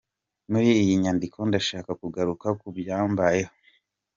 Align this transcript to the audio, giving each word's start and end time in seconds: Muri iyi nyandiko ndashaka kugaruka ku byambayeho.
Muri 0.51 0.67
iyi 0.81 0.93
nyandiko 1.03 1.37
ndashaka 1.49 1.91
kugaruka 2.01 2.47
ku 2.59 2.67
byambayeho. 2.77 3.53